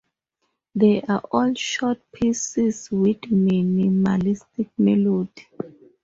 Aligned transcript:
They 0.73 1.03
are 1.03 1.19
all 1.31 1.53
short 1.53 2.01
pieces 2.11 2.89
with 2.89 3.21
minimalistic 3.21 4.71
melody. 4.75 5.45